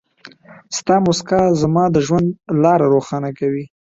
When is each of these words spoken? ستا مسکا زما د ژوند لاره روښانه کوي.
ستا 0.77 0.95
مسکا 1.05 1.41
زما 1.61 1.83
د 1.91 1.97
ژوند 2.05 2.27
لاره 2.63 2.85
روښانه 2.93 3.29
کوي. 3.39 3.63